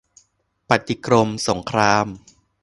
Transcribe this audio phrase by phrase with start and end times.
[0.69, 2.07] ปฏิกรรมสงคราม